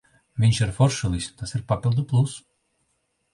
Viņš 0.45 0.61
ir 0.65 0.71
foršulis, 0.77 1.27
tas 1.41 1.53
ir 1.59 1.65
papildu 1.73 2.07
pluss. 2.15 2.41